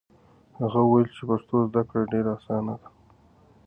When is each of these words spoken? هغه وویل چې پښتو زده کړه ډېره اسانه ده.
هغه 0.59 0.79
وویل 0.83 1.07
چې 1.15 1.23
پښتو 1.29 1.55
زده 1.69 1.81
کړه 1.89 2.03
ډېره 2.11 2.31
اسانه 2.37 2.75
ده. 2.81 2.89